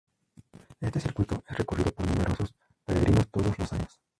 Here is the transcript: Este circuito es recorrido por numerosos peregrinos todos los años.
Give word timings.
Este 0.79 0.99
circuito 0.99 1.43
es 1.47 1.55
recorrido 1.59 1.91
por 1.91 2.07
numerosos 2.09 2.55
peregrinos 2.85 3.29
todos 3.29 3.55
los 3.59 3.71
años. 3.71 4.01